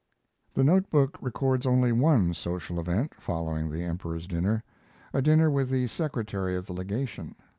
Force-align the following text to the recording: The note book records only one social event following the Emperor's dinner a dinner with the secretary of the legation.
The 0.55 0.63
note 0.63 0.89
book 0.89 1.19
records 1.21 1.67
only 1.67 1.91
one 1.91 2.33
social 2.33 2.79
event 2.79 3.13
following 3.21 3.69
the 3.69 3.83
Emperor's 3.83 4.25
dinner 4.25 4.63
a 5.13 5.21
dinner 5.21 5.51
with 5.51 5.69
the 5.69 5.85
secretary 5.85 6.55
of 6.55 6.65
the 6.65 6.73
legation. 6.73 7.35